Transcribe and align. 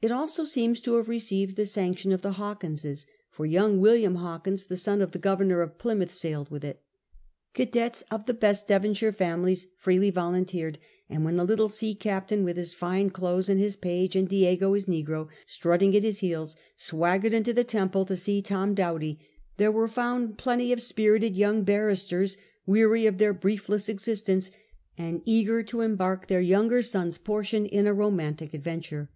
It 0.00 0.10
also 0.10 0.44
seems 0.44 0.80
to 0.80 0.94
have 0.94 1.10
received 1.10 1.56
the 1.56 1.66
sanction 1.66 2.10
of 2.12 2.22
the 2.22 2.32
Hawkinses, 2.40 3.06
for 3.30 3.44
young 3.44 3.78
William 3.78 4.14
Hawkins, 4.14 4.64
the 4.64 4.78
son 4.78 5.02
of 5.02 5.12
the 5.12 5.18
Governor 5.18 5.60
of 5.60 5.76
Plymouth, 5.76 6.10
sailed 6.10 6.50
with 6.50 6.64
it. 6.64 6.80
Cadets 7.52 8.02
of 8.10 8.24
the 8.24 8.32
best 8.32 8.66
Devonshire 8.66 9.12
families^ 9.12 9.66
freely 9.76 10.08
volimteered, 10.10 10.78
and 11.10 11.22
when 11.26 11.36
the 11.36 11.44
little 11.44 11.68
sea 11.68 11.94
captain 11.94 12.42
with 12.42 12.56
his 12.56 12.72
fine 12.72 13.10
clothes 13.10 13.50
and 13.50 13.60
his 13.60 13.76
page, 13.76 14.16
and 14.16 14.30
Diego, 14.30 14.72
his 14.72 14.86
negro, 14.86 15.28
strutting 15.44 15.94
at 15.94 16.02
his 16.04 16.20
heels, 16.20 16.56
swaggered 16.74 17.34
into 17.34 17.52
the 17.52 17.62
Temple 17.62 18.06
to 18.06 18.16
see 18.16 18.40
Tom 18.40 18.72
Doughty, 18.72 19.18
there 19.58 19.70
were 19.70 19.86
found 19.88 20.38
plenty 20.38 20.72
of 20.72 20.80
spirited 20.80 21.36
young 21.36 21.64
barristers 21.64 22.38
weary 22.64 23.04
of 23.04 23.18
their 23.18 23.34
briefless 23.34 23.90
existence 23.90 24.50
and 24.96 25.20
eager 25.26 25.62
to 25.64 25.82
embark 25.82 26.28
their 26.28 26.40
younger 26.40 26.80
sons' 26.80 27.18
portion 27.18 27.66
in 27.66 27.86
a 27.86 27.92
romantic 27.92 28.54
adventure. 28.54 29.10